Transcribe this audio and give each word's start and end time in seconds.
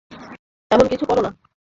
এমন 0.71 0.85
কিছু 0.87 1.05
কোরো 1.05 1.21
না। 1.21 1.31